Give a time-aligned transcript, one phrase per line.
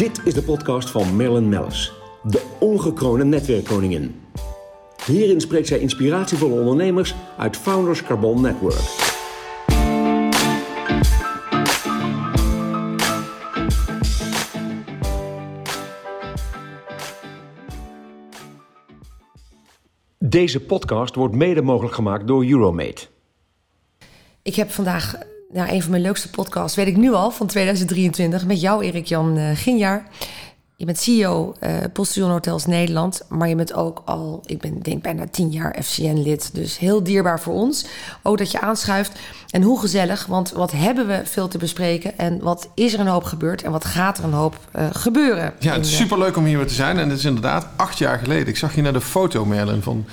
[0.00, 1.92] Dit is de podcast van Marilyn Mellis,
[2.22, 4.20] de ongekroonde netwerkkoningin.
[5.06, 8.80] Hierin spreekt zij inspiratievolle ondernemers uit Founders Carbon Network.
[20.18, 23.06] Deze podcast wordt mede mogelijk gemaakt door Euromate.
[24.42, 25.14] Ik heb vandaag
[25.52, 28.46] nou, een van mijn leukste podcasts, weet ik nu al, van 2023.
[28.46, 30.06] Met jou, Erik-Jan uh, Ginjaar.
[30.76, 33.22] Je bent CEO uh, Postillon Hotels Nederland.
[33.28, 36.54] Maar je bent ook al, ik ben denk bijna tien jaar FCN-lid.
[36.54, 37.86] Dus heel dierbaar voor ons.
[38.22, 39.18] Ook dat je aanschuift.
[39.50, 42.18] En hoe gezellig, want wat hebben we veel te bespreken?
[42.18, 43.62] En wat is er een hoop gebeurd?
[43.62, 45.52] En wat gaat er een hoop uh, gebeuren?
[45.58, 46.98] Ja, het is superleuk om hier weer te zijn.
[46.98, 48.48] En het is inderdaad acht jaar geleden.
[48.48, 50.04] Ik zag je naar de foto, Merlin, van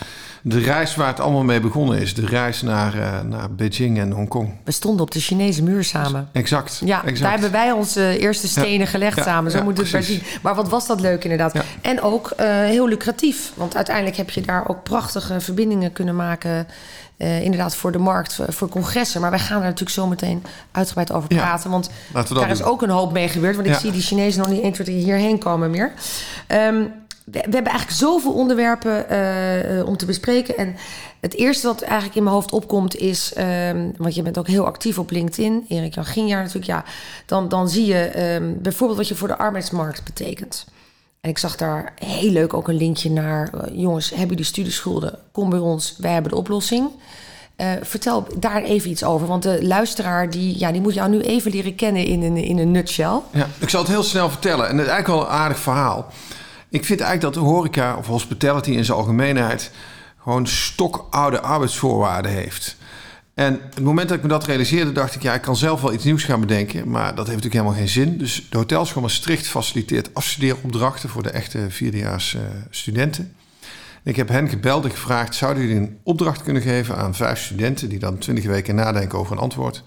[0.42, 2.14] de reis waar het allemaal mee begonnen is.
[2.14, 4.54] De reis naar, uh, naar Beijing en Hongkong.
[4.64, 6.30] We stonden op de Chinese muur samen.
[6.32, 6.82] Exact.
[6.86, 7.22] Ja, exact.
[7.22, 9.52] daar hebben wij onze eerste stenen ja, gelegd ja, samen.
[9.52, 10.22] Zo ja, moet het maar zien.
[10.42, 11.54] Maar wat was dat leuk inderdaad.
[11.82, 13.52] En ook uh, heel lucratief.
[13.56, 16.68] Want uiteindelijk heb je daar ook prachtige verbindingen kunnen maken...
[17.18, 19.22] Uh, inderdaad voor de markt, voor congressen.
[19.22, 21.70] Maar wij gaan er natuurlijk zo meteen uitgebreid over praten.
[21.70, 21.90] Want
[22.34, 23.56] daar is ook een hoop mee gebeurd.
[23.56, 25.94] Want ik zie die Chinezen nog niet 1, 2, 3 hierheen komen meer.
[26.48, 26.92] Um,
[27.32, 29.06] we, hebben eigenlijk zoveel onderwerpen
[29.78, 30.58] uh, om te bespreken.
[30.58, 30.76] En
[31.20, 33.34] het eerste wat eigenlijk in mijn hoofd opkomt is...
[33.38, 35.66] Um, want je bent ook heel actief op LinkedIn.
[35.68, 36.66] Erik Jan Ginjaar natuurlijk.
[36.66, 36.84] Ja,
[37.26, 40.66] dan, dan zie je um, bijvoorbeeld wat je voor de arbeidsmarkt betekent.
[41.22, 43.50] En ik zag daar heel leuk ook een linkje naar...
[43.56, 45.20] Uh, jongens, hebben jullie studieschulden?
[45.32, 46.90] Kom bij ons, wij hebben de oplossing.
[47.82, 49.28] Vertel daar even iets over.
[49.28, 52.58] Want de luisteraar die, ja, die moet jou nu even leren kennen in een, in
[52.58, 53.20] een nutshell.
[53.32, 54.70] Ja, ik zal het heel snel vertellen.
[54.70, 56.12] En het is eigenlijk wel een aardig verhaal.
[56.70, 59.72] Ik vind eigenlijk dat de horeca of hospitality in zijn algemeenheid
[60.22, 62.78] gewoon stokoude arbeidsvoorwaarden heeft.
[63.34, 65.94] En het moment dat ik me dat realiseerde, dacht ik, ja, ik kan zelf wel
[65.94, 68.18] iets nieuws gaan bedenken, maar dat heeft natuurlijk helemaal geen zin.
[68.18, 73.36] Dus de hotelschool Maastricht faciliteert afstudeeropdrachten voor de echte vierdejaars uh, studenten.
[74.04, 77.90] Ik heb hen gebeld en gevraagd: zouden jullie een opdracht kunnen geven aan vijf studenten
[77.90, 79.84] die dan twintig weken nadenken over een antwoord?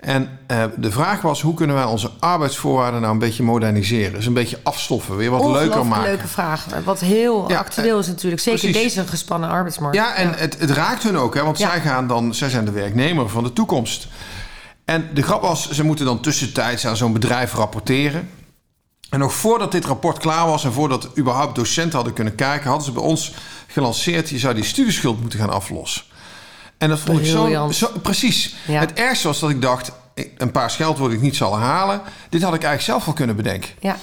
[0.00, 4.12] En uh, de vraag was: hoe kunnen wij onze arbeidsvoorwaarden nou een beetje moderniseren?
[4.12, 6.08] Dus een beetje afstoffen, weer wat leuker maken.
[6.08, 6.66] leuke vraag.
[6.84, 8.42] Wat heel ja, actueel is natuurlijk.
[8.42, 8.94] Zeker precies.
[8.94, 9.96] deze gespannen arbeidsmarkt.
[9.96, 10.34] Ja, en ja.
[10.36, 11.70] Het, het, raakt hun ook, hè, want ja.
[11.70, 14.08] zij, gaan dan, zij zijn de werknemer van de toekomst.
[14.84, 18.28] En de grap was: ze moeten dan tussentijds aan zo'n bedrijf rapporteren.
[19.10, 22.86] En nog voordat dit rapport klaar was en voordat überhaupt docenten hadden kunnen kijken, hadden
[22.86, 23.34] ze bij ons
[23.66, 26.02] gelanceerd: je zou die studieschuld moeten gaan aflossen.
[26.80, 27.70] En dat vond Briljant.
[27.70, 28.54] ik zo, zo precies.
[28.66, 28.80] Ja.
[28.80, 29.92] Het ergste was dat ik dacht:
[30.36, 32.00] een paar scheldwoorden ik niet zal halen.
[32.28, 33.70] Dit had ik eigenlijk zelf wel kunnen bedenken.
[33.80, 33.96] Ja.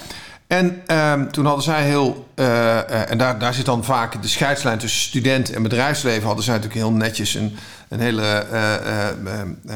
[0.46, 4.28] En um, toen hadden zij heel, uh, uh, en daar, daar zit dan vaak de
[4.28, 7.56] scheidslijn tussen student en bedrijfsleven, hadden zij natuurlijk heel netjes een,
[7.88, 9.74] een hele uh,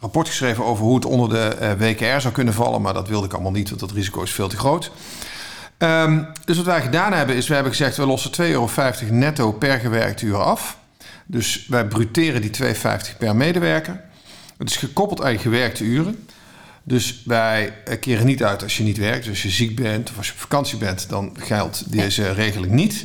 [0.00, 2.82] rapport geschreven over hoe het onder de WKR zou kunnen vallen.
[2.82, 4.90] Maar dat wilde ik allemaal niet, want dat risico is veel te groot.
[5.78, 8.68] Um, dus wat wij gedaan hebben, is we hebben gezegd: we lossen 2,50 euro
[9.10, 10.78] netto per gewerkt uur af.
[11.30, 14.00] Dus wij bruteren die 2,50 per medewerker.
[14.58, 16.28] Het is gekoppeld aan je gewerkte uren.
[16.82, 19.24] Dus wij keren niet uit als je niet werkt.
[19.24, 22.72] Dus als je ziek bent of als je op vakantie bent, dan geldt deze regeling
[22.72, 23.04] niet.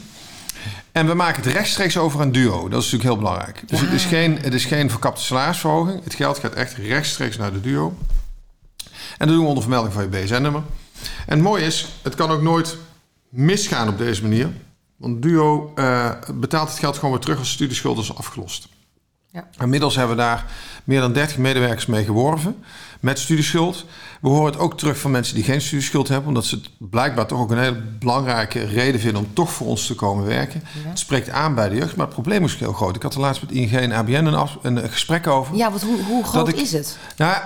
[0.91, 2.69] En we maken het rechtstreeks over een duo.
[2.69, 3.63] Dat is natuurlijk heel belangrijk.
[3.65, 3.85] Dus ja.
[3.85, 6.03] het, is geen, het is geen verkapte salarisverhoging.
[6.03, 7.97] Het geld gaat echt rechtstreeks naar de duo.
[9.17, 10.63] En dat doen we onder vermelding van je BSN-nummer.
[11.25, 12.77] En het mooie is, het kan ook nooit
[13.29, 14.49] misgaan op deze manier.
[14.97, 18.67] Want Duo uh, betaalt het geld gewoon weer terug als studieschuld is afgelost.
[19.31, 19.47] Ja.
[19.59, 20.45] Inmiddels hebben we daar
[20.83, 22.63] meer dan 30 medewerkers mee geworven
[22.99, 23.85] met studieschuld.
[24.21, 27.25] We horen het ook terug van mensen die geen studieschuld hebben, omdat ze het blijkbaar
[27.25, 30.63] toch ook een hele belangrijke reden vinden om toch voor ons te komen werken.
[30.83, 30.89] Ja.
[30.89, 32.95] Het spreekt aan bij de jeugd, maar het probleem is heel groot.
[32.95, 35.55] Ik had er laatst met ING en ABN een, af, een gesprek over.
[35.55, 36.97] Ja, want hoe, hoe groot ik, is het?
[37.17, 37.37] Nou,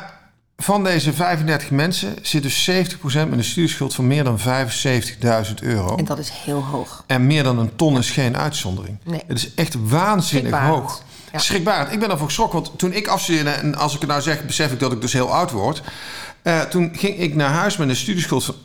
[0.61, 5.95] van deze 35 mensen zit dus 70% met een studieschuld van meer dan 75.000 euro.
[5.95, 7.03] En dat is heel hoog.
[7.07, 8.97] En meer dan een ton is geen uitzondering.
[9.03, 9.23] Nee.
[9.27, 11.03] Het is echt waanzinnig hoog.
[11.31, 11.39] Ja.
[11.39, 11.91] Schrikbarend.
[11.91, 13.49] Ik ben ervoor geschrokken, want toen ik afstudeerde...
[13.49, 15.81] en als ik het nou zeg, besef ik dat ik dus heel oud word...
[16.43, 18.55] Uh, toen ging ik naar huis met een studieschuld van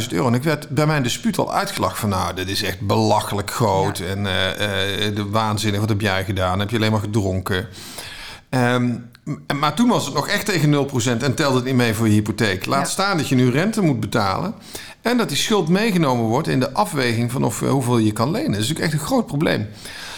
[0.00, 0.26] 18.000 euro.
[0.26, 2.08] En ik werd bij mijn dispuut al uitgelachen van...
[2.08, 3.98] nou, dit is echt belachelijk groot.
[3.98, 4.04] Ja.
[4.04, 6.58] En uh, uh, de waanzinnig, wat heb jij gedaan?
[6.58, 7.68] Heb je alleen maar gedronken?
[8.50, 9.10] Um,
[9.58, 10.88] maar toen was het nog echt tegen
[11.18, 12.66] 0% en telde het niet mee voor je hypotheek.
[12.66, 12.92] Laat ja.
[12.92, 14.54] staan dat je nu rente moet betalen.
[15.02, 18.52] En dat die schuld meegenomen wordt in de afweging van of, hoeveel je kan lenen.
[18.52, 19.68] Dat is natuurlijk echt een groot probleem.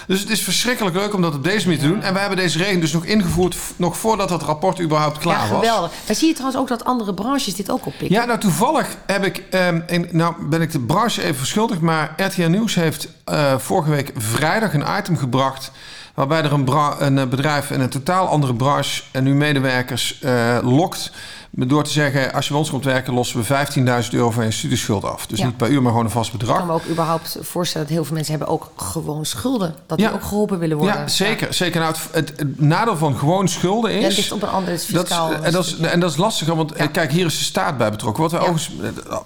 [0.07, 2.03] Dus het is verschrikkelijk leuk om dat op deze manier te doen.
[2.03, 3.57] En wij hebben deze regeling dus nog ingevoerd...
[3.77, 5.91] nog voordat dat rapport überhaupt klaar ja, geweldig.
[5.91, 6.07] was.
[6.07, 8.17] Maar zie je trouwens ook dat andere branches dit ook oppikken?
[8.17, 9.43] Ja, nou toevallig heb ik...
[9.51, 11.81] Um, in, nou ben ik de branche even verschuldigd...
[11.81, 15.71] maar RTL Nieuws heeft uh, vorige week vrijdag een item gebracht...
[16.15, 16.69] Waarbij er een,
[16.99, 21.11] een eh, bedrijf in een totaal andere branche en nu medewerkers eh, lokt.
[21.55, 23.67] Door te zeggen, als je bij ons komt werken, lossen we
[24.05, 25.27] 15.000 euro van je studieschuld af.
[25.27, 25.47] Dus Ja.
[25.47, 26.57] niet per uur, maar gewoon een vast Ik bedrag.
[26.57, 29.75] kan me ook überhaupt voorstellen dat heel veel mensen hebben ook gewoon schulden.
[29.87, 30.97] Dat die ook geholpen willen worden.
[30.97, 31.55] Ja, zeker.
[31.55, 31.81] zeker.
[31.81, 34.05] Nou, het, het, het nadeel van gewoon schulden is...
[34.05, 35.33] het ligt op een ander dat is, fiscaal...
[35.35, 36.77] en, dat is, en dat is lastig, want Ja.
[36.77, 38.23] eh, kijk, hier is de staat bij betrokken.
[38.23, 38.71] Wat wij overigens...
[39.11, 39.17] eh,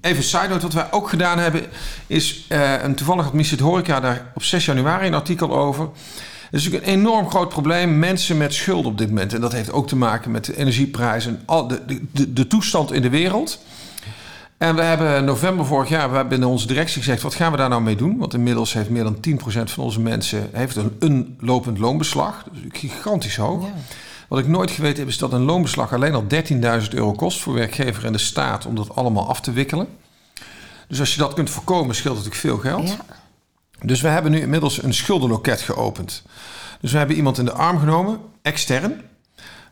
[0.00, 1.66] Even side note, wat wij ook gedaan hebben...
[2.06, 5.88] is, en toevallig had Missie Horeca daar op 6 januari een artikel over...
[6.50, 9.34] Het is natuurlijk een enorm groot probleem, mensen met schulden op dit moment.
[9.34, 13.02] En dat heeft ook te maken met de energieprijzen, al de, de, de, toestand in
[13.02, 13.64] de wereld.
[14.58, 17.22] En we hebben in november vorig jaar, we hebben binnen onze directie gezegd...
[17.22, 18.18] wat gaan we daar nou mee doen?
[18.18, 22.36] Want inmiddels heeft meer dan 10% van onze mensen heeft een, een lopend loonbeslag.
[22.36, 23.64] Dat is natuurlijk gigantisch hoog.
[23.64, 23.72] Ja.
[24.28, 26.24] Wat ik nooit geweten heb, is dat een loonbeslag alleen al
[26.82, 27.40] 13.000 euro kost...
[27.40, 29.86] voor werkgever en de staat om dat allemaal af te wikkelen.
[30.88, 32.88] Dus als je dat kunt voorkomen, scheelt natuurlijk veel geld.
[32.88, 33.19] Ja.
[33.82, 36.22] Dus we hebben nu inmiddels een schuldenloket geopend.
[36.80, 39.00] Dus we hebben iemand in de arm genomen, extern,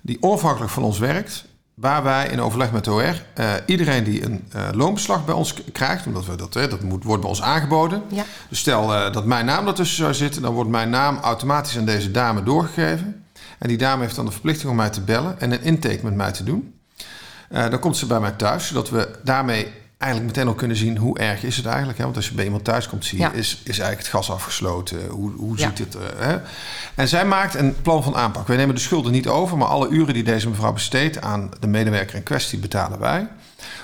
[0.01, 1.45] die onafhankelijk van ons werkt.
[1.75, 5.55] Waar wij in overleg met de OR eh, iedereen die een eh, loonbeslag bij ons
[5.73, 8.03] krijgt, omdat we dat, hè, dat moet, wordt bij ons aangeboden.
[8.09, 8.25] Ja.
[8.49, 11.85] Dus stel eh, dat mijn naam daartussen zou zitten, dan wordt mijn naam automatisch aan
[11.85, 13.25] deze dame doorgegeven.
[13.59, 16.15] En die dame heeft dan de verplichting om mij te bellen en een intake met
[16.15, 16.75] mij te doen.
[17.49, 20.97] Eh, dan komt ze bij mij thuis, zodat we daarmee eigenlijk meteen al kunnen zien
[20.97, 21.99] hoe erg is het eigenlijk.
[21.99, 22.05] Hè?
[22.05, 23.33] Want als je bij iemand thuis komt, zie je, Ja.
[23.33, 25.07] is, is eigenlijk het gas afgesloten?
[25.09, 25.69] Hoe, hoe Ja.
[25.69, 26.27] ziet het er?
[26.29, 26.39] Hè?
[26.95, 28.47] En zij maakt een plan van aanpak.
[28.47, 31.67] Wij nemen de schulden niet over, maar alle uren die deze mevrouw besteedt aan de
[31.67, 33.29] medewerker in kwestie betalen wij.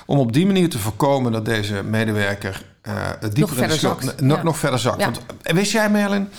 [0.05, 4.03] Om op die manier te voorkomen dat deze medewerker eh dieper in de verder schuld,
[4.03, 4.21] zakt.
[4.21, 4.43] nog, Ja.
[4.43, 5.03] nog verder zakt.
[5.03, 6.29] Want eh, wist jij, Merlin,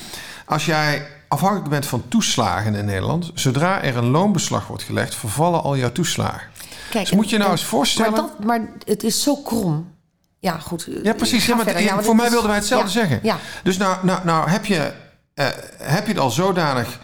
[0.47, 5.63] als jij afhankelijk bent van toeslagen in Nederland, zodra er een loonbeslag wordt gelegd, vervallen
[5.63, 6.49] al jouw toeslagen.
[6.91, 9.95] Kijk, Dus moet je nou en- eens voorstellen- Maar, dat, maar het is zo krom.
[10.39, 10.89] Ja, goed.
[11.03, 11.45] Ja, precies.
[11.45, 13.21] Ga Ja, maar Ja, voor mij is- wilden wij hetzelfde zeggen.
[13.23, 14.93] Ja, Dus nou, nou, nou heb, je,
[15.35, 15.47] eh,
[15.83, 16.99] heb je het al zodanig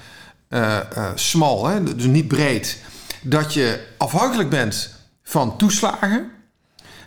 [0.49, 2.79] eh, eh, smal, hè, dus niet breed,
[3.23, 6.31] dat je afhankelijk bent van toeslagen.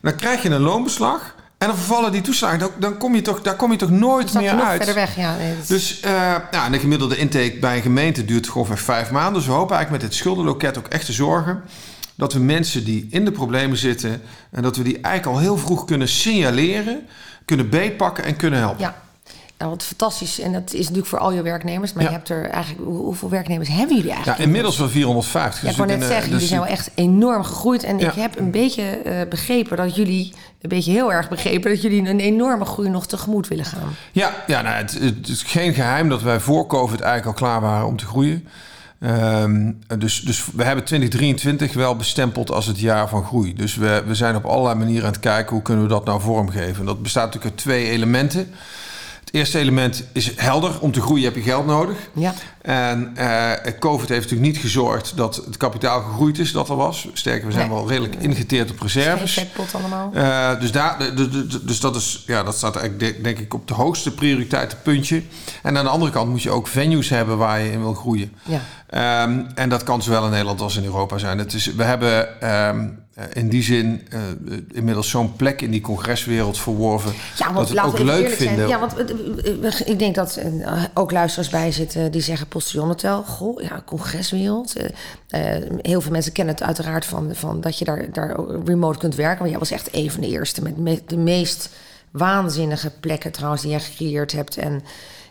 [0.01, 2.59] Dan krijg je een loonbeslag en dan vervallen die toeslagen.
[2.59, 4.75] Dan, dan kom je toch, daar kom je toch nooit meer nog uit.
[4.77, 5.15] verder weg.
[5.15, 6.35] Ja, nee, is- Dus eh,
[6.71, 9.33] de gemiddelde intake bij een gemeente duurt grofweg vijf maanden.
[9.33, 11.63] Dus we hopen eigenlijk met dit schuldenloket ook echt te zorgen
[12.15, 14.21] dat we mensen die in de problemen zitten
[14.51, 17.01] en dat we die eigenlijk al heel vroeg kunnen signaleren,
[17.45, 18.79] kunnen beetpakken en kunnen helpen.
[18.81, 19.03] ja.
[19.57, 20.39] Nou, wat fantastisch.
[20.39, 21.93] En dat is natuurlijk voor al je werknemers.
[21.93, 22.09] Maar Ja.
[22.09, 22.85] je hebt er eigenlijk...
[22.85, 24.43] hoe- Hoeveel werknemers hebben jullie Ja, eigenlijk?
[24.45, 25.63] inmiddels wel 450.
[25.63, 27.83] Ja, ik wou net Dus zeggen, jullie dus- zijn wel echt enorm gegroeid.
[27.83, 28.07] En Ja.
[28.09, 30.33] ik heb een beetje eh, begrepen dat jullie...
[30.61, 33.95] Een beetje heel erg begrepen dat jullie een enorme groei nog tegemoet willen gaan.
[34.11, 37.61] Ja, ja nou, het, het is geen geheim dat wij voor COVID eigenlijk al klaar
[37.61, 38.47] waren om te groeien.
[38.99, 43.53] Ehm, dus, dus we hebben 2023 wel bestempeld als het jaar van groei.
[43.53, 46.21] Dus we, we zijn op allerlei manieren aan het kijken hoe kunnen we dat nou
[46.21, 46.79] vormgeven.
[46.79, 48.49] En dat bestaat natuurlijk uit twee elementen.
[49.19, 50.79] Het eerste element is helder.
[50.79, 51.97] Om te groeien heb je geld nodig.
[52.13, 52.33] Ja.
[52.61, 57.07] En eh, COVID heeft natuurlijk niet gezorgd dat het kapitaal gegroeid is dat er was.
[57.13, 57.77] Sterker, we zijn Nee.
[57.77, 59.45] wel redelijk ingeteerd op reserves.
[59.73, 60.11] allemaal.
[60.13, 60.97] Eh, dus, daar,
[61.65, 65.21] dus dat, is, ja, dat staat eigenlijk de- denk ik op de hoogste prioriteitenpuntje.
[65.63, 68.31] En aan de andere kant moet je ook venues hebben waar je in wil groeien.
[68.43, 68.61] Ja.
[68.95, 71.37] Ehm, en dat kan zowel in Nederland als in Europa zijn.
[71.37, 72.87] Het is, we hebben ehm,
[73.33, 74.19] in die zin eh,
[74.73, 77.13] inmiddels zo'n plek in die congreswereld verworven.
[77.37, 78.55] Ja, want dat we het ook leuk eerlijk vinden.
[78.55, 78.69] Zijn.
[78.69, 83.23] Ja, want eh, eh, ik denk dat eh, ook luisteraars bij zitten die zeggen postillonhotel.
[83.23, 84.75] Goh, ja, congreswereld.
[84.75, 88.99] Eh, eh, heel veel mensen kennen het uiteraard van, van dat je daar, daar remote
[88.99, 89.39] kunt werken.
[89.39, 91.69] Maar jij was echt een van de eerste met me- de meest
[92.11, 94.57] waanzinnige plekken trouwens die jij gecreëerd hebt.
[94.57, 94.81] En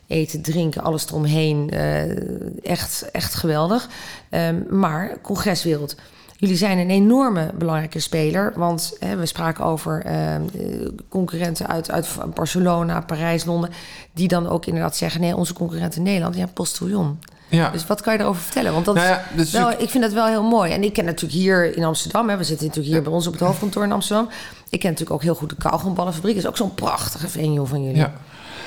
[0.07, 1.71] eten, drinken, alles eromheen.
[1.71, 3.89] eh, echt, echt geweldig.
[4.31, 5.97] Ehm, maar congreswereld.
[6.37, 8.53] Jullie zijn een enorme belangrijke speler.
[8.57, 13.71] Want hè, we spraken over ehm, eh, concurrenten uit, uit Barcelona, Parijs, Londen.
[14.13, 17.19] Die dan ook inderdaad zeggen: nee, onze concurrent in Nederland, ja, Postillon.
[17.49, 17.71] Ja.
[17.71, 18.73] Dus wat kan je erover vertellen?
[18.73, 20.73] Want dat Nou ja, is wel, ik vind dat wel heel mooi.
[20.73, 23.33] En ik ken natuurlijk hier in Amsterdam, hè, we zitten natuurlijk hier bij ons op
[23.33, 24.29] het hoofdkantoor in Amsterdam.
[24.69, 26.35] Ik ken natuurlijk ook heel goed de Kauwgomballenfabriek.
[26.35, 27.99] Dat is ook zo'n prachtige venue van jullie.
[27.99, 28.13] Ja.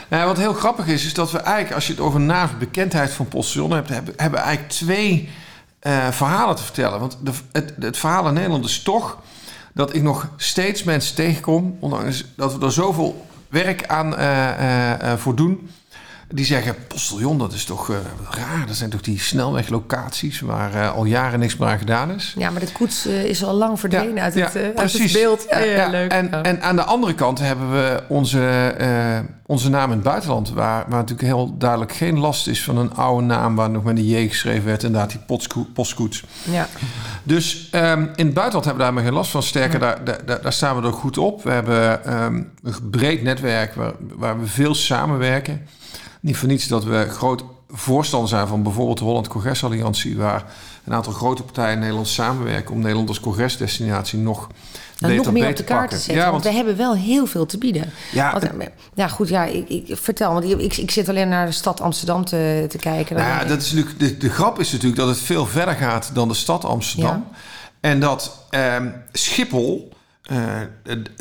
[0.10, 3.12] Nou, wat heel grappig is, is dat we eigenlijk, als je het over naam bekendheid
[3.12, 5.30] van Postillon hebt, hebben, hebben eigenlijk twee
[5.80, 7.00] eh, verhalen te vertellen.
[7.00, 9.18] Want de, het, het verhaal in Nederland is toch
[9.74, 15.36] dat ik nog steeds mensen tegenkom, ondanks dat we er zoveel werk aan eh, voor
[15.36, 15.70] doen.
[16.30, 17.96] Die zeggen, postillon, dat is toch eh,
[18.30, 18.68] raar.
[18.68, 22.34] Dat zijn toch die snelweglocaties waar eh, al jaren niks meer aan gedaan is.
[22.38, 25.12] Ja, maar de koets eh, is al lang verdwenen uit, het, eh, uit het precies.
[25.12, 25.46] beeld.
[25.50, 26.12] Ja, ja, leuk.
[26.12, 26.42] En, Ja.
[26.44, 28.76] en aan de andere kant hebben we onze,
[29.46, 30.50] onze naam in het buitenland...
[30.50, 33.56] Waar, waar natuurlijk heel duidelijk geen last is van een oude naam...
[33.56, 36.24] waar nog met een J geschreven werd, inderdaad die postko- postkoets.
[36.44, 36.68] ja.
[37.24, 39.44] Dus ehm, in het buitenland hebben we daar maar geen last van.
[39.44, 41.44] Sterker, daar, daar, daar staan we er goed op.
[41.44, 45.68] We hebben ehm, een breed netwerk waar, waar we veel samenwerken.
[46.22, 50.44] Niet voor niets dat we groot voorstander zijn van bijvoorbeeld de Holland Congresalliantie, waar
[50.84, 54.48] een aantal grote partijen in Nederland samenwerken om Nederland als congresdestinatie nog
[55.00, 56.16] Nou, nog meer op de kaart te zetten.
[56.16, 57.92] Ja, want, want we hebben wel heel veel te bieden.
[58.12, 60.34] Ja, Want, ja goed, ja, ik, ik vertel.
[60.34, 63.16] Want ik, ik zit alleen naar de stad Amsterdam te, te kijken.
[63.16, 66.10] Nou ja, dat is natuurlijk, de, de grap is natuurlijk dat het veel verder gaat
[66.14, 67.28] dan de stad Amsterdam.
[67.80, 69.94] En dat ehm, Schiphol,
[70.28, 70.46] eh,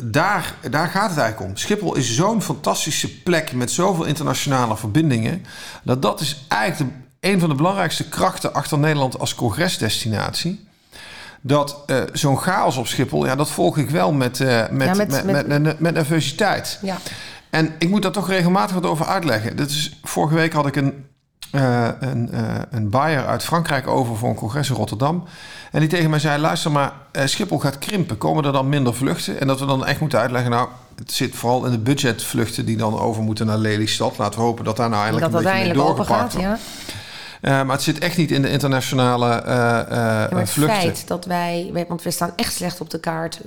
[0.03, 1.57] daar, daar gaat het eigenlijk om.
[1.57, 5.45] Schiphol is zo'n fantastische plek met zoveel internationale verbindingen.
[5.83, 10.65] Dat dat is eigenlijk de, een van de belangrijkste krachten achter Nederland als congresdestinatie.
[11.41, 14.97] Dat eh, zo'n chaos op Schiphol, ja, dat volg ik wel met, met, Ja, met-
[14.97, 16.79] met, met- met, met, met nervositeit.
[16.81, 16.97] ja.
[17.49, 19.55] En ik moet daar toch regelmatig wat over uitleggen.
[19.55, 21.05] Dat is, vorige week had ik een,
[21.51, 25.23] eh, een, eh, een buyer uit Frankrijk over voor een congres in Rotterdam.
[25.71, 28.17] En die tegen mij zei: luister maar, eh, Schiphol gaat krimpen.
[28.17, 29.39] Komen er dan minder vluchten?
[29.39, 30.51] En dat we dan echt moeten uitleggen.
[30.51, 34.17] Nou, het zit vooral in de budgetvluchten die dan over moeten naar Lelystad.
[34.17, 35.85] Laten we hopen dat daar nou eindelijk dat een beetje mee gaat.
[35.85, 36.59] doorgepakt wordt.
[37.41, 37.63] Ja.
[37.63, 40.81] Maar het zit echt niet in de internationale Ja, maar het vluchten.
[40.81, 43.41] feit dat wij, want we staan echt slecht op de kaart.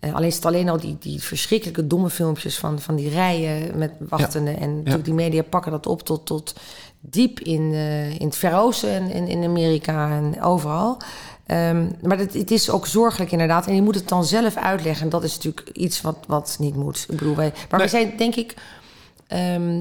[0.00, 3.92] alleen is het alleen al die, die verschrikkelijke domme filmpjes van, van die rijen met
[3.98, 4.60] wachtenden.
[4.60, 6.54] En natuurlijk die media pakken dat op tot, tot
[7.10, 10.96] diep in, eh, in het Verre Oosten en in, in Amerika en overal.
[11.46, 13.66] Ehm, maar het, het is ook zorgelijk inderdaad.
[13.66, 15.04] En je moet het dan zelf uitleggen.
[15.04, 17.06] En dat is natuurlijk iets wat, wat niet moet.
[17.08, 17.88] Ik bedoel, wij, maar Nee.
[17.88, 18.54] we zijn denk ik...
[19.26, 19.80] ehm,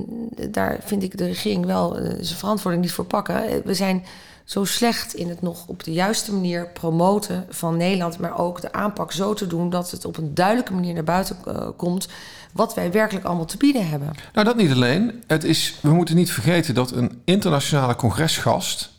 [0.52, 3.48] daar vind ik de regering wel eh, zijn verantwoording niet voor pakken.
[3.48, 4.04] Eh, We zijn
[4.46, 8.74] zo slecht in het nog op de juiste manier promoten van Nederland, maar ook de
[8.74, 12.08] aanpak zo te doen dat het op een duidelijke manier naar buiten eh, komt
[12.54, 14.12] wat wij werkelijk allemaal te bieden hebben.
[14.34, 15.24] Nou, dat niet alleen.
[15.28, 18.94] Het is, we moeten niet vergeten dat een internationale congresgast.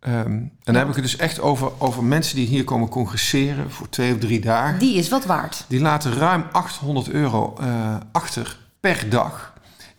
[0.00, 3.70] ehm, en dan heb ik het dus echt over, over mensen die hier komen congresseren
[3.70, 4.78] voor twee of drie dagen.
[4.78, 5.64] Die is wat waard.
[5.68, 9.53] Die laten ruim 800 euro eh, achter per dag.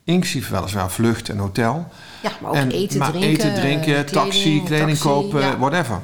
[0.06, 1.88] Inclusief weliswaar vlucht en hotel.
[2.24, 5.58] Ja, maar ook en, eten, maar drinken, eten, drinken, eh, taxi, kleding taxi, kopen, ja.
[5.58, 6.02] whatever.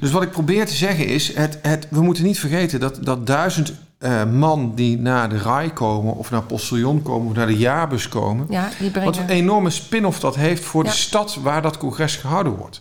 [0.00, 3.26] Dus wat ik probeer te zeggen is, het, het, we moeten niet vergeten dat, dat
[3.26, 6.14] duizend eh, man die naar de RAI komen...
[6.14, 8.46] of naar Postillon komen of naar de jaarbus komen...
[8.48, 8.68] Ja,
[9.04, 10.90] wat een enorme spin-off dat heeft voor Ja.
[10.90, 12.80] de stad waar dat congres gehouden wordt.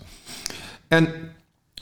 [0.88, 1.14] En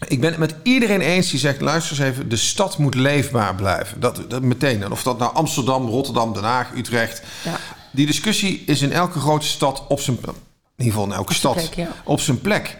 [0.07, 3.55] ik ben het met iedereen eens die zegt: luister eens even, de stad moet leefbaar
[3.55, 3.99] blijven.
[3.99, 4.83] Dat, dat meteen.
[4.83, 7.21] En of dat nou Amsterdam, Rotterdam, Den Haag, Utrecht.
[7.43, 7.59] Ja.
[7.91, 10.17] Die discussie is in elke grote stad op zijn.
[10.21, 10.33] In
[10.75, 11.87] ieder geval in elke stad plek, ja.
[12.03, 12.77] op zijn plek.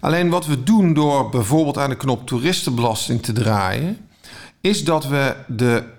[0.00, 4.08] Alleen wat we doen door bijvoorbeeld aan de knop toeristenbelasting te draaien,
[4.60, 5.98] is dat we de.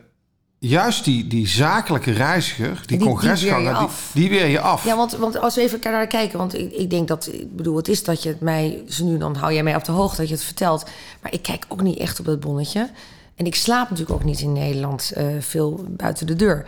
[0.63, 4.85] Juist die, die zakelijke reiziger, die, die congresganger, die, weer je af.
[4.85, 7.75] Ja, want, want als we even naar kijken, want ik, ik denk dat, ik bedoel,
[7.75, 10.17] het is dat je het mij, zo nu dan hou jij mij op de hoogte
[10.17, 10.85] dat je het vertelt,
[11.21, 12.89] maar ik kijk ook niet echt op dat bonnetje.
[13.35, 16.65] En ik slaap natuurlijk ook niet in Nederland eh, veel buiten de deur.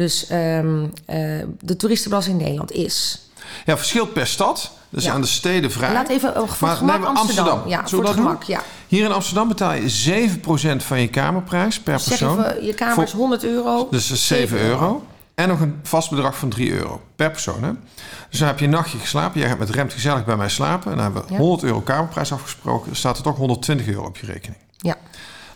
[0.00, 1.18] Dus ehm, eh,
[1.60, 3.20] de toeristenbelasting in Nederland is.
[3.66, 4.70] Ja, verschilt per stad.
[4.88, 5.12] Dus Ja.
[5.12, 5.92] aan de steden vrij.
[5.92, 7.62] Laat even oh, voor Maar gemak we Amsterdam.
[7.68, 8.42] Ja, voor het gemak.
[8.42, 8.62] Ja.
[8.88, 12.44] Hier in Amsterdam betaal je 7% van je kamerprijs per Zeg persoon.
[12.44, 13.88] even, je kamer is Voor- 100 euro.
[13.90, 15.04] Dus dat is 7 euro.
[15.34, 17.62] En nog een vast bedrag van 3 euro per persoon.
[17.64, 17.70] Hè?
[18.30, 19.40] Dus dan heb je een nachtje geslapen.
[19.40, 20.90] Jij gaat met Remt gezellig bij mij slapen.
[20.90, 21.38] En dan hebben we Ja.
[21.38, 22.86] 100 euro kamerprijs afgesproken.
[22.86, 24.60] Dan staat er toch 120 euro op je rekening.
[24.76, 24.96] Ja.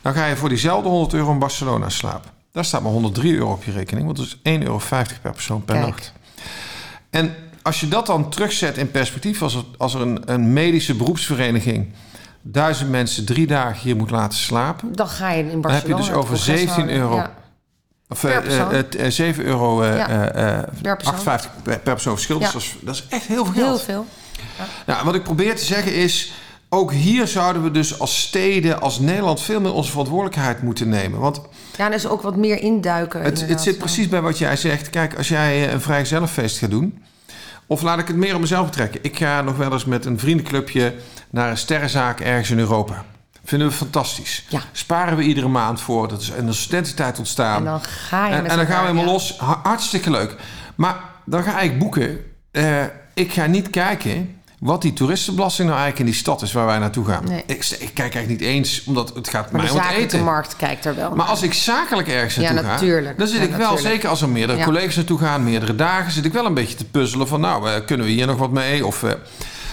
[0.03, 2.31] Dan ga je voor diezelfde 100 euro in Barcelona slapen.
[2.55, 4.07] Daar staat maar 103 euro op je rekening.
[4.07, 4.81] Want dat is 1,50 euro
[5.23, 5.87] per persoon per Kijk.
[5.87, 6.13] nacht.
[7.11, 9.43] En als je dat dan terugzet in perspectief...
[9.43, 11.93] als er, als er een, een medische beroepsvereniging...
[12.43, 14.93] duizend mensen drie dagen hier moet laten slapen...
[14.95, 15.97] Dan ga je in Dan heb Barcelona.
[15.97, 16.97] je dus over congres 17 houden.
[16.97, 17.17] euro.
[17.17, 17.35] Ja.
[18.09, 18.73] Of Per eh, persoon.
[18.73, 20.07] eh, eh, 7 euro eh, Ja,
[20.83, 21.15] per persoon.
[21.15, 22.39] 58 per, per persoon verschil.
[22.39, 22.53] Dus Ja.
[22.53, 23.83] dat is, dat is echt heel veel Heel geld.
[23.83, 24.07] veel.
[24.87, 26.33] Nou, wat ik probeer te zeggen is...
[26.69, 29.41] ook hier zouden we dus als steden, als Nederland...
[29.41, 31.21] veel meer onze verantwoordelijkheid moeten nemen.
[31.21, 31.41] Want
[31.77, 33.23] Ja, is ook wat meer induiken.
[33.23, 34.91] het, het zit precies bij wat jij zegt.
[34.91, 37.03] Kijk, als jij eh, een vrijgezellenfeest gaat doen...
[37.67, 39.01] of laat ik het meer op mezelf betrekken.
[39.03, 40.95] Ik ga nog wel eens met een vriendenclubje...
[41.31, 43.05] naar een sterrenzaak ergens in Europa.
[43.45, 44.45] Vinden we fantastisch.
[44.49, 44.61] Ja.
[44.73, 46.09] Sparen we iedere maand voor.
[46.09, 47.57] Dat is de studententijd ontstaan.
[47.59, 49.11] En dan ga je En, dan gaan we helemaal ja.
[49.11, 49.39] los.
[49.39, 50.37] Ha- Hartstikke leuk.
[50.75, 52.19] Maar dan ga ik boeken.
[52.51, 52.83] Eh,
[53.15, 56.79] ik ga niet kijken wat die toeristenbelasting nou eigenlijk in die stad is waar wij
[56.79, 57.25] naartoe gaan.
[57.25, 57.43] Nee.
[57.47, 60.15] Ik, ik kijk eigenlijk niet eens, omdat het gaat Maar mij de om het zakelijke
[60.15, 60.25] eten.
[60.25, 61.27] markt kijkt er wel Maar naar.
[61.27, 63.87] als ik zakelijk ergens Ja, naartoe ga, dan zit Ja, ik wel, natuurlijk.
[63.95, 64.65] zeker als er meerdere Ja.
[64.65, 67.85] collega's naartoe gaan, meerdere dagen, zit ik wel een beetje te puzzelen van, nou, eh,
[67.87, 68.87] kunnen we hier nog wat mee?
[68.87, 69.11] Of, eh,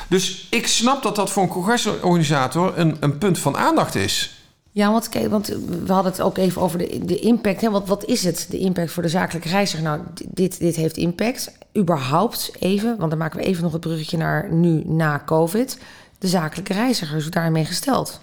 [0.08, 4.36] dus ik snap dat dat voor een congresorganisator een, een punt van aandacht is.
[4.74, 5.48] Ja, want, kijk, want
[5.86, 7.62] we hadden het ook even over de, de impact.
[7.62, 7.70] Hè?
[7.70, 9.84] Wat, wat is het, de impact voor de zakelijke reiziger?
[9.84, 11.52] Nou, dit, dit heeft impact.
[11.78, 15.78] Überhaupt even, want dan maken we even nog het bruggetje naar nu na COVID.
[16.20, 18.20] De zakelijke reiziger is daarmee gesteld.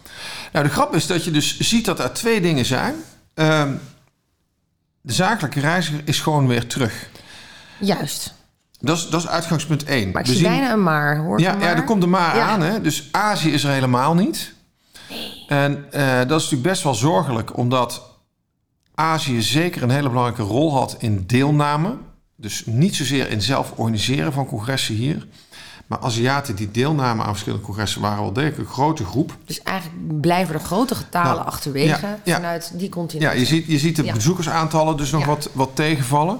[0.52, 2.94] Nou, de grap is dat je dus ziet dat er twee dingen zijn.
[3.34, 3.72] Ehm,
[5.00, 7.08] de zakelijke reiziger is gewoon weer terug.
[7.78, 8.34] Juist.
[8.80, 10.10] dat is, dat is uitgangspunt 1.
[10.10, 11.40] Maar ik zie bijna een maar, hoor.
[11.40, 11.76] Ja, een ja, maar?
[11.76, 12.46] er komt een maar Ja.
[12.48, 12.60] aan.
[12.60, 12.80] Hè?
[12.80, 14.56] Dus Azië is er helemaal niet.
[15.48, 18.02] En eh, dat is natuurlijk best wel zorgelijk, omdat
[18.94, 21.96] Azië zeker een hele belangrijke rol had in deelname.
[22.36, 25.26] Dus niet zozeer in zelf organiseren van congressen hier.
[25.86, 29.36] Maar Aziaten die deelnamen aan verschillende congressen waren wel degelijk een grote groep.
[29.44, 32.34] Dus eigenlijk blijven er grote getalen Nou, achterwege ja, ja.
[32.34, 33.32] vanuit die continent.
[33.32, 34.12] Ja, je ziet, je ziet de Ja.
[34.12, 36.38] bezoekersaantallen dus nog wat, wat tegenvallen.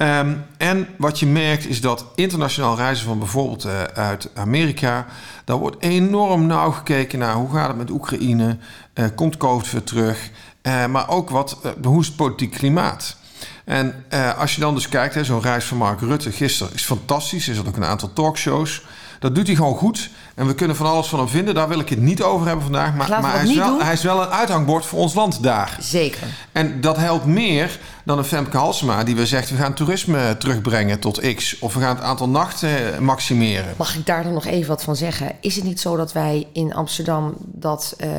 [0.00, 5.06] Ehm, en wat je merkt is dat internationaal reizen van bijvoorbeeld eh, uit Amerika...
[5.44, 8.56] daar wordt enorm nauw gekeken naar hoe gaat het met Oekraïne...
[8.92, 10.30] eh, komt COVID weer terug...
[10.62, 13.16] eh, maar ook wat, hoe is het politiek klimaat...
[13.64, 14.04] En
[14.38, 17.48] als je dan dus kijkt, zo'n reis van Mark Rutte gisteren is fantastisch.
[17.48, 18.82] Er zat ook een aantal talkshows.
[19.18, 20.10] Dat doet hij gewoon goed.
[20.40, 21.54] En we kunnen van alles van hem vinden.
[21.54, 22.94] Daar wil ik het niet over hebben vandaag.
[22.94, 25.76] Maar, maar hij, is wel, hij is wel een uithangbord voor ons land daar.
[25.80, 26.26] Zeker.
[26.52, 29.50] En dat helpt meer dan een Femke Halsema die we zegt...
[29.50, 31.58] we gaan toerisme terugbrengen tot X.
[31.58, 33.74] Of we gaan het aantal nachten maximeren.
[33.76, 35.32] Mag ik daar dan nog even wat van zeggen?
[35.40, 37.34] Is het niet zo dat wij in Amsterdam...
[37.38, 38.10] dat eh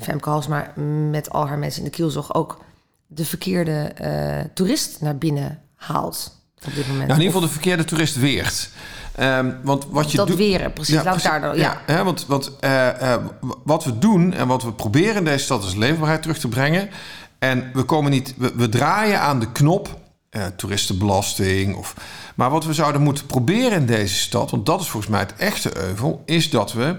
[0.00, 0.72] Femke Halsma
[1.10, 2.34] met al haar mensen in de kielzog...
[2.34, 2.58] ook
[3.06, 7.06] de verkeerde eh, toerist naar binnen haalt op dit moment?
[7.06, 8.70] Nou, in ieder geval de verkeerde toerist weert.
[9.18, 11.02] Ehm, want wat je dat weren, precies.
[11.02, 11.56] Laat ik daar dan...
[11.56, 11.82] Ja.
[11.86, 13.22] hè, want want eh, eh,
[13.64, 16.90] wat we doen en wat we proberen in deze stad is leefbaarheid terug te brengen.
[17.38, 19.98] En we komen niet, we, we draaien aan de knop,
[20.30, 21.76] eh, toeristenbelasting.
[21.76, 21.94] Of,
[22.34, 25.34] maar wat we zouden moeten proberen in deze stad, want dat is volgens mij het
[25.36, 26.96] echte euvel, is dat we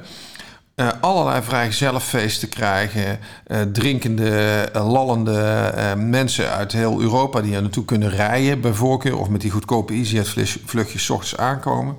[0.79, 3.19] eh, allerlei vrijgezellenfeesten krijgen.
[3.48, 4.29] eh, drinkende,
[4.74, 9.17] eh, lallende mensen uit heel Europa die er naartoe kunnen rijden, bij voorkeur.
[9.17, 11.95] Of met die goedkope EasyJet-vluchtjes ochtends aankomen.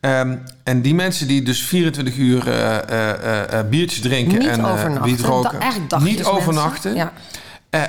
[0.00, 2.42] Ehm, en die mensen die dus 24 uur
[3.70, 5.24] biertjes drinken Niet en overnachten.
[5.26, 5.58] roken.
[5.88, 6.94] Da- niet overnachten.
[6.94, 7.12] Ja.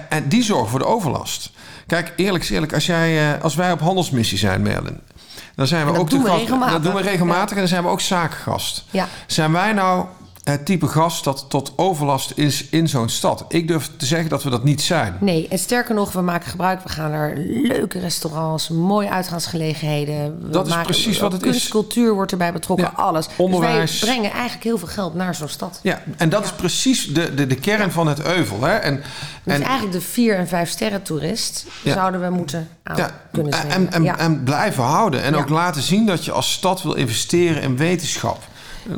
[0.10, 1.52] En die zorgen voor de overlast.
[1.88, 5.00] Kijk, eerlijk is eerlijk, als, jij, als wij op handelsmissie zijn, Merlin,
[5.60, 6.48] dan zijn we dat ook doen de gast.
[6.72, 8.84] Dat doen we regelmatig en dan zijn we ook zakengast.
[8.90, 9.08] Ja.
[9.28, 10.06] Zijn wij nou
[10.50, 13.46] het type gast dat tot overlast is in zo'n stad?
[13.48, 15.18] Ik durf te zeggen dat we dat niet zijn.
[15.20, 16.84] Nee, en sterker nog, we maken gebruik.
[16.84, 20.42] We gaan naar leuke restaurants, mooie uitgaansgelegenheden.
[20.42, 21.68] We Dat is precies wat het kunst, is.
[21.70, 23.28] cultuur wordt erbij betrokken, Ja, alles.
[23.38, 23.92] onderwijs.
[23.92, 25.80] Dus wij brengen eigenlijk heel veel geld naar zo'n stad.
[25.84, 28.62] Ja, en dat is precies de, de, de kern van het euvel.
[28.62, 28.76] Hè?
[28.76, 28.96] En,
[29.44, 33.54] Dus en, eigenlijk de vier- en vijf sterren toerist zouden we moeten aan ja, kunnen
[33.54, 33.92] en, zwemmen.
[33.92, 34.18] en, ja.
[34.18, 35.24] en blijven houden.
[35.24, 38.44] En ook laten zien dat je als stad wil investeren in wetenschap.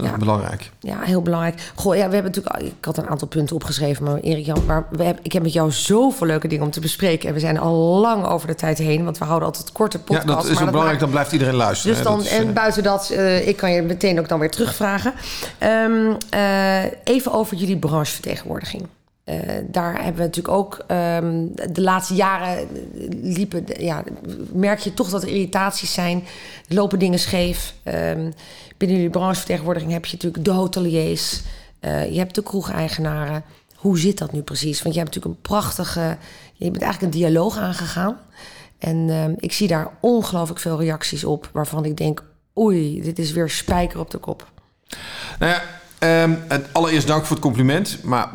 [0.02, 0.18] Ja.
[0.18, 0.72] belangrijk.
[0.80, 1.72] Ja, heel belangrijk.
[1.76, 2.64] Goh, ja, we hebben natuurlijk.
[2.78, 5.54] Ik had een aantal punten opgeschreven, maar Erik Jan, maar we hebben, ik heb met
[5.54, 7.28] jou zoveel leuke dingen om te bespreken.
[7.28, 10.04] En we zijn al lang over de tijd heen, want we houden altijd korte Ja,
[10.04, 10.28] podcasts.
[10.28, 10.86] dat is ook belangrijk.
[10.88, 11.96] maakt- Dan blijft iedereen luisteren.
[11.96, 14.52] Dus dan, is, en eh, buiten dat, eh, ik kan je meteen ook dan weer
[14.52, 15.14] terugvragen.
[15.58, 18.88] Ehm, eh, even over jullie branchevertegenwoordiging.
[19.32, 22.68] Eh, daar hebben we natuurlijk ook ehm, de laatste jaren
[23.22, 24.04] liepen, ja,
[24.54, 26.24] merk je toch dat er irritaties zijn.
[26.68, 27.74] Lopen dingen scheef.
[27.84, 28.32] Ehm,
[28.78, 31.42] binnen jullie branchevertegenwoordiging heb je natuurlijk de hoteliers,
[31.80, 33.44] eh, je hebt de kroegeigenaren.
[33.76, 34.82] Hoe zit dat nu precies?
[34.82, 36.18] Want je hebt natuurlijk een prachtige,
[36.54, 38.18] je bent eigenlijk een dialoog aangegaan.
[38.78, 42.24] En ehm, ik zie daar ongelooflijk veel reacties op waarvan ik denk,
[42.58, 44.52] oei, dit is weer spijker op de kop.
[45.40, 48.04] Nou ja, allereerst dank voor het compliment.
[48.04, 48.30] Maar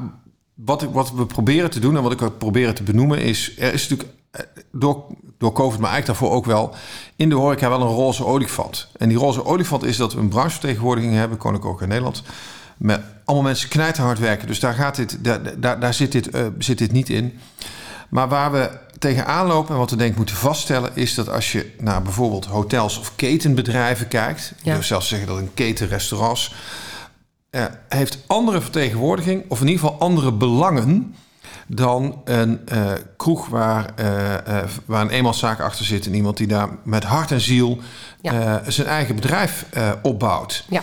[0.56, 3.54] wat, ik, wat we proberen te doen en wat ik ook proberen te benoemen is...
[3.58, 4.40] er is natuurlijk eh,
[4.72, 5.04] door,
[5.38, 6.74] door COVID, maar eigenlijk daarvoor ook wel...
[7.16, 8.88] in de horeca wel een roze olifant.
[8.96, 11.38] En die roze olifant is dat we een branchevertegenwoordiging hebben...
[11.38, 12.22] Koninklijk ook in Nederland...
[12.76, 14.46] met allemaal mensen knijterhard werken.
[14.46, 17.38] Dus daar, gaat dit, daar, daar, daar zit, dit, eh, zit dit niet in.
[18.08, 20.90] Maar waar we tegenaan lopen en wat we denk ik moeten vaststellen...
[20.94, 24.52] is dat als je naar bijvoorbeeld hotels of ketenbedrijven kijkt...
[24.58, 24.72] ik Ja.
[24.72, 26.54] durf zelfs zeggen dat een keten restaurants...
[27.56, 29.44] eh, heeft andere vertegenwoordiging...
[29.48, 31.14] of in ieder geval andere belangen...
[31.66, 36.06] dan een eh, kroeg waar, eh, eh, waar een eenmanszaak achter zit...
[36.06, 37.78] en iemand die daar met hart en ziel
[38.20, 38.62] Ja.
[38.68, 39.66] zijn eigen bedrijf
[40.02, 40.64] opbouwt.
[40.68, 40.82] Ja,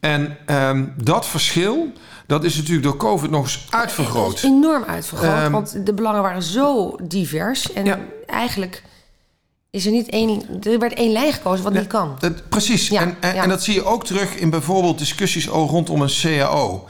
[0.00, 1.92] En ehm, dat verschil,
[2.26, 4.42] dat is natuurlijk door COVID nog eens uitvergroot.
[4.42, 7.72] enorm uitvergroot, Ehm, want de belangen waren zo divers.
[7.72, 7.98] En Ja.
[8.26, 8.82] eigenlijk
[9.72, 12.18] is er niet één, er werd één lijn gekozen wat niet kan.
[12.48, 12.88] Precies.
[12.88, 13.42] Ja, en, en, ja.
[13.42, 16.88] en dat zie je ook terug in bijvoorbeeld discussies rondom een CAO.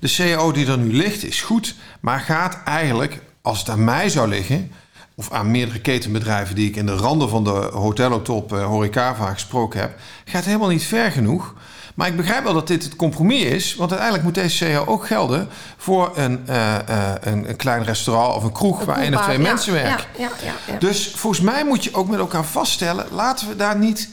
[0.00, 4.08] De CAO die er nu ligt is goed, maar gaat eigenlijk, als het aan mij
[4.08, 4.70] zou liggen...
[5.14, 9.32] of aan meerdere ketenbedrijven die ik in de randen van de hotelotop uh, horeca vaak
[9.32, 9.98] gesproken heb...
[10.24, 11.54] gaat helemaal niet ver genoeg.
[11.94, 13.74] Maar ik begrijp wel dat dit het compromis is.
[13.74, 15.48] Want uiteindelijk moet deze CAO ook gelden...
[15.76, 18.84] voor een, eh, eh, een, een klein restaurant of een kroeg...
[18.84, 20.04] waar één of twee Ja, mensen werken.
[20.18, 20.28] Ja,
[20.66, 20.78] ja.
[20.78, 23.06] Dus volgens mij moet je ook met elkaar vaststellen...
[23.10, 24.08] laten we daar niet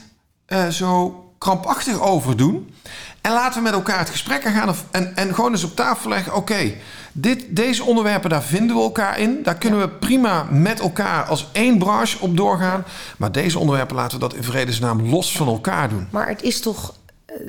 [0.46, 2.74] eh, zo krampachtig over doen.
[3.20, 6.08] En laten we met elkaar het gesprek gaan of- en, en gewoon eens op tafel
[6.08, 6.34] leggen.
[6.34, 6.72] Oké,
[7.12, 9.38] dit deze onderwerpen, daar vinden we elkaar in.
[9.42, 12.84] Daar kunnen we prima met elkaar als één branche op doorgaan.
[13.16, 16.08] Maar deze onderwerpen laten we dat in vredesnaam los van elkaar doen.
[16.10, 16.94] Maar het is toch,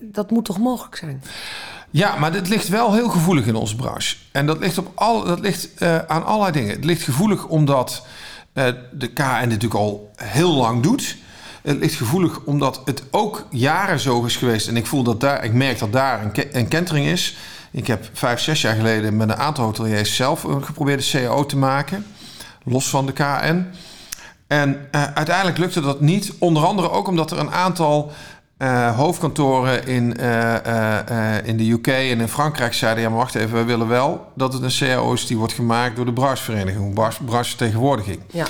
[0.01, 1.23] dat moet toch mogelijk zijn?
[1.89, 4.15] Ja, maar dit ligt wel heel gevoelig in onze branche.
[4.31, 6.75] En dat ligt, op al, dat ligt eh, aan allerlei dingen.
[6.75, 8.05] Het ligt gevoelig omdat
[8.53, 11.15] eh, de KN dit natuurlijk al heel lang doet.
[11.61, 14.67] Het ligt gevoelig omdat het ook jaren zo is geweest.
[14.67, 17.35] En ik voel dat daar, ik merk dat daar een, ke- een kentering is.
[17.71, 21.45] Ik heb vijf, zes jaar geleden met een aantal hoteliers zelf een geprobeerd de CAO
[21.45, 22.05] te maken.
[22.63, 23.65] Los van de KN.
[24.47, 26.33] En eh, uiteindelijk lukte dat niet.
[26.39, 28.11] Onder andere ook omdat er een aantal
[28.63, 33.04] eh, hoofdkantoren in, eh, eh, in de UK en in Frankrijk zeiden...
[33.04, 35.95] ja, maar wacht even, we willen wel dat het een CAO is die wordt gemaakt
[35.95, 38.19] door de branchevereniging, bran- branchevertegenwoordiging.
[38.32, 38.45] Ja.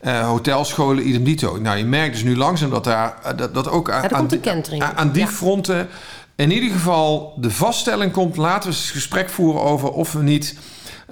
[0.00, 1.58] Eh, hotelscholen, idem dito.
[1.60, 4.82] Nou, je merkt dus nu langzaam dat daar dat, dat ook aan, aan die- kentering.
[4.82, 5.28] aan- aan die Ja.
[5.28, 5.88] fronten
[6.36, 8.36] in ieder geval de vaststelling komt.
[8.36, 10.56] Laten we eens een gesprek voeren over of we niet.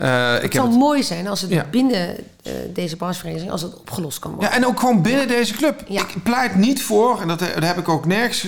[0.00, 1.64] Eh, Het zou het- mooi zijn als het Ja.
[1.70, 4.50] binnen eh, deze branchevereniging als het opgelost kan worden.
[4.50, 5.82] Ja, en ook gewoon binnen deze club.
[5.88, 6.00] Ja.
[6.00, 8.42] Ik pleit niet voor, en dat, dat heb ik ook nergens,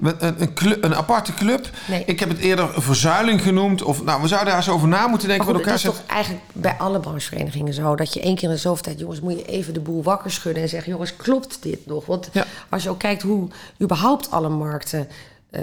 [0.00, 1.70] een, een, een aparte club.
[1.88, 2.02] Nee.
[2.06, 3.82] Ik heb het eerder verzuiling genoemd.
[3.82, 6.00] Of, nou, we zouden daar eens over na moeten denken Maar met goed, het elkaar.
[6.00, 7.96] is toch eigenlijk bij alle brancheverenigingen zo...
[7.96, 8.98] dat je één keer in de zoveel tijd...
[8.98, 10.92] jongens, moet je even de boel wakker schudden en zeggen...
[10.92, 12.06] jongens, klopt dit nog?
[12.06, 12.30] Want
[12.68, 13.48] als je ook kijkt hoe
[13.82, 15.14] überhaupt alle markten eh,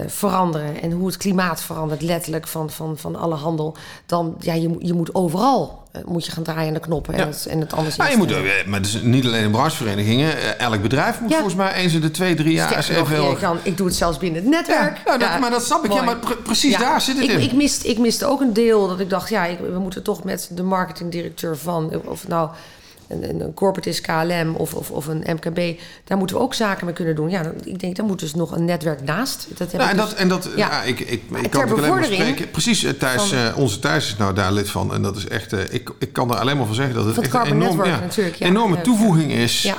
[0.08, 0.82] veranderen...
[0.82, 3.76] en hoe het klimaat verandert, letterlijk van, van, van alle handel...
[4.06, 7.16] dan, ja, je, moet- je moet overal eh, moet je gaan draaien aan de knoppen...
[7.16, 7.22] Ja.
[7.22, 10.38] en, het, en het anders Nou, je moet, eh, maar is niet alleen in brancheverenigingen.
[10.38, 11.36] Eh, Elk bedrijf moet Ja.
[11.36, 13.38] volgens mij eens in de twee, drie jaar Sterker nog, even...
[13.40, 14.98] kan, ik doe het zelfs binnen het netwerk.
[14.98, 15.92] Ja, nou, dat- maar dat snap ik.
[15.94, 17.40] Ja, maar pre- precies daar zit het ik, in.
[17.42, 20.24] Ik miste, ik miste ook een deel dat ik dacht, ja, ik, we moeten toch
[20.24, 22.50] met de marketingdirecteur van, of nou
[23.22, 26.96] een, corporate is KLM of, of, of een MKB, daar moeten we ook zaken mee
[26.96, 27.30] kunnen doen.
[27.30, 29.48] Ja, dan- ik denk, daar moet dus nog een netwerk naast.
[29.58, 30.82] Dat heb Nou, en dus- dat, en dat Ja.
[30.84, 31.08] ik, ik,
[31.42, 32.52] ik kan het alleen maar spreken.
[32.52, 34.94] Precies, eh, Thijs, van- eh, onze Thijs is nou daar lid van.
[34.94, 37.18] En dat is echt, eh, ik, ik kan er alleen maar van zeggen dat het
[37.20, 38.02] echt een enorm, ja.
[38.40, 39.74] enorme toevoeging is.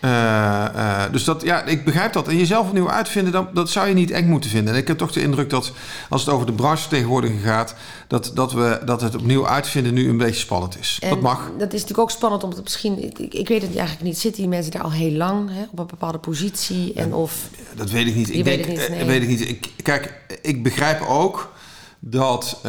[0.00, 2.28] Eh, eh, dus dat, ja, ik begrijp dat.
[2.28, 4.74] En jezelf opnieuw uitvinden, dat, dat zou je niet eng moeten vinden.
[4.74, 5.72] En ik heb toch de indruk dat
[6.08, 7.74] als het over de branchevertegenwoordiging gaat,
[8.06, 10.98] dat, dat, we, dat het opnieuw uitvinden nu een beetje spannend is.
[11.08, 11.50] dat mag.
[11.58, 14.50] Dat is natuurlijk ook spannend, omdat misschien, ik, ik, weet het eigenlijk niet, zitten die
[14.50, 16.92] mensen daar al heel lang hè, op een bepaalde positie?
[16.94, 18.28] En of, Dat weet ik niet.
[18.28, 19.04] Ik weet denk, het niet, eh, nee.
[19.04, 19.48] weet ik niet.
[19.48, 21.54] Ik, kijk, ik begrijp ook
[21.98, 22.60] dat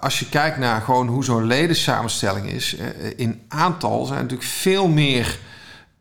[0.00, 2.76] als je kijkt naar gewoon hoe zo'n ledensamenstelling is,
[3.16, 5.38] in aantal zijn natuurlijk veel meer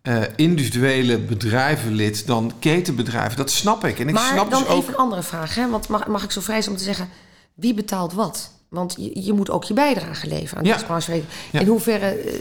[0.02, 3.38] eh, individuele bedrijven lid dan ketenbedrijven.
[3.38, 4.00] Dat snap ik.
[4.00, 4.82] En ik maar snap dan dus ook.
[4.82, 5.56] even een andere vraag.
[5.56, 5.70] Hè?
[5.70, 7.10] Want mag, mag ik zo vrij zijn om te zeggen,
[7.54, 8.52] wie betaalt wat?
[8.70, 10.78] Want je, je moet ook je bijdrage leveren aan Ja.
[10.86, 11.34] branchevereniging.
[11.52, 11.60] Ja.
[11.60, 12.34] In hoeverre, eh,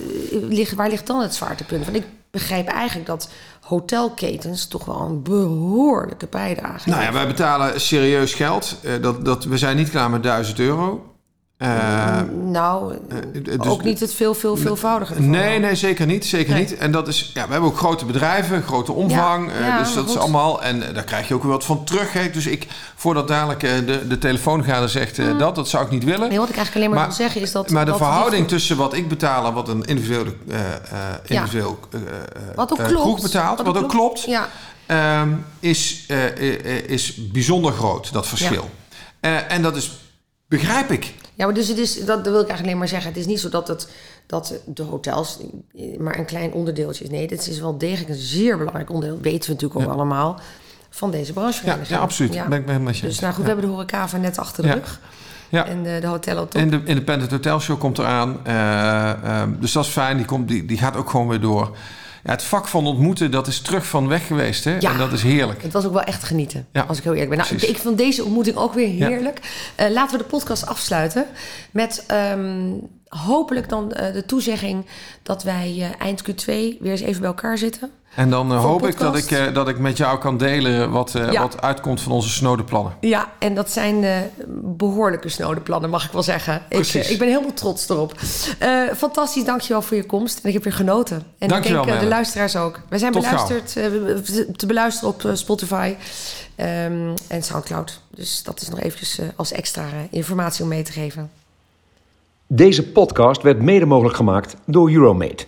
[0.49, 1.85] ligt, waar ligt dan het zwaartepunt?
[1.85, 3.29] Want ik begrijp eigenlijk dat
[3.61, 8.77] hotelketens toch wel een behoorlijke bijdrage Nou ja, wij betalen serieus geld.
[8.83, 11.16] Eh, dat, dat, we zijn niet klaar met 1000 euro.
[11.57, 12.95] Eh, Nou,
[13.43, 15.21] dus- ook niet het veel, veel, veelvoudige.
[15.21, 16.27] Nee, nee, zeker niet.
[16.27, 16.61] Zeker Nee.
[16.63, 16.77] niet.
[16.77, 19.51] En dat is, ja, we hebben ook grote bedrijven, grote omvang.
[19.51, 20.63] Ja, eh, ja, dus dat is allemaal.
[20.63, 22.13] En eh, daar krijg je ook weer wat van terug.
[22.13, 22.31] Hè.
[22.31, 26.05] Dus ik, voordat dadelijk eh, de, de telefoongader zegt eh, dat, dat zou ik niet
[26.05, 26.29] willen.
[26.29, 27.71] Nee, wat ik eigenlijk alleen maar, Maar- wil zeggen is dat...
[27.71, 30.71] maar de dat verhouding tussen wat ik betaal en wat een individuele, eh, eh,
[31.27, 32.07] individueel eh, eh,
[32.55, 33.23] Wat ook eh, klopt.
[33.23, 34.49] betaalt, wat, ook klopt, Ja,
[34.87, 35.29] ehm,
[35.61, 38.71] is, eh, eh, eh, is bijzonder groot, dat verschil.
[39.21, 39.91] Eh, en dat is,
[40.49, 41.15] begrijp ik.
[41.37, 43.09] Ja, maar dus het is, dat, dat wil ik eigenlijk alleen maar zeggen.
[43.11, 43.89] Het is niet zo dat, het,
[44.27, 45.39] dat de hotels
[45.99, 47.11] maar een klein onderdeeltje is.
[47.11, 49.21] Nee, dit is wel degelijk een zeer belangrijk onderdeel.
[49.21, 50.41] weten we natuurlijk ook allemaal.
[50.91, 51.89] Van deze Ja, branchevereniging.
[51.89, 52.31] ja absoluut.
[52.31, 53.49] Ben ik ben helemaal met je Dus nou goed, Ja.
[53.49, 54.75] we hebben de horecava net achter de Ja.
[54.75, 55.01] rug.
[55.49, 55.67] Ja.
[55.67, 56.55] En de, de hotel op.
[56.55, 58.47] En de Independent Hotel Show komt eraan.
[58.47, 60.17] Ehm, dus dat is fijn.
[60.17, 61.77] Die, komt, die, die gaat ook gewoon weer door.
[62.27, 64.65] Ja, het vak van ontmoeten, dat is terug van weg geweest.
[64.65, 64.77] Hè?
[64.79, 64.93] Ja.
[64.93, 65.63] En dat is heerlijk.
[65.63, 66.83] Het was ook wel echt genieten, Ja.
[66.89, 67.39] als ik heel eerlijk ben.
[67.39, 67.69] Nou, Precies.
[67.69, 69.09] ik vond deze ontmoeting ook weer Ja.
[69.09, 69.41] heerlijk.
[69.75, 71.27] Eh, laten we de podcast afsluiten
[71.71, 72.71] met ehm,
[73.25, 74.87] hopelijk dan eh, de toezegging...
[75.23, 77.91] dat wij eh, eind Q2 weer eens even bij elkaar zitten.
[78.17, 81.41] En dan eh, hoop ik dat ik, dat ik met jou kan delen wat, Ja.
[81.43, 82.93] wat uitkomt van onze snode plannen.
[83.01, 84.17] Ja, en dat zijn eh,
[84.63, 86.55] behoorlijke snode plannen, mag ik wel zeggen.
[86.55, 87.07] Ik, Precies.
[87.07, 88.13] eh, ik ben helemaal trots erop.
[88.97, 90.39] Fantastisch, dankjewel voor je komst.
[90.43, 91.23] En ik heb weer genoten.
[91.39, 92.81] En Dankjewel, ik denk de luisteraars ook.
[92.89, 93.73] Wij zijn Tot beluisterd,
[94.57, 95.95] te beluisteren op Spotify
[96.55, 98.01] ehm, en Soundcloud.
[98.11, 101.31] Dus dat is nog eventjes als extra informatie om mee te geven.
[102.49, 105.47] Deze podcast werd mede mogelijk gemaakt door Euromate.